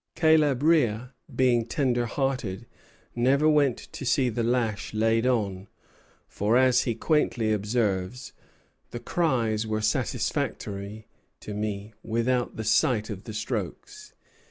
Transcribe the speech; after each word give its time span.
Caleb 0.15 0.63
Rea, 0.63 1.09
being 1.35 1.67
tender 1.67 2.07
hearted, 2.07 2.65
never 3.13 3.47
went 3.47 3.77
to 3.77 4.03
see 4.03 4.29
the 4.29 4.41
lash 4.41 4.95
laid 4.95 5.27
on; 5.27 5.67
for, 6.27 6.57
as 6.57 6.85
he 6.85 6.95
quaintly 6.95 7.53
observes, 7.53 8.33
"the 8.89 8.99
cries 8.99 9.67
were 9.67 9.79
satisfactory 9.79 11.05
to 11.41 11.53
me, 11.53 11.93
without 12.01 12.55
the 12.55 12.63
sight 12.63 13.11
of 13.11 13.25
the 13.25 13.33
strokes." 13.35 14.13